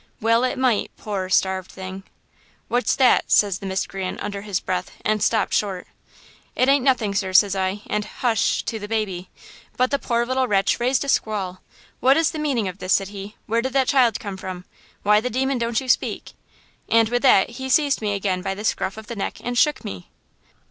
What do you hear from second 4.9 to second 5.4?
and